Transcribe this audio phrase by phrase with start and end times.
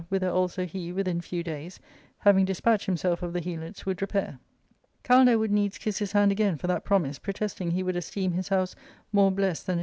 [0.09, 1.77] whither also he, within few days^
[2.17, 4.39] having despatched himself of the Helots^ would jrepair.
[5.03, 8.47] Kalander would needs kiss his hand again for that promise, protesting he would esteem his
[8.47, 8.75] house
[9.11, 9.79] more blessed than a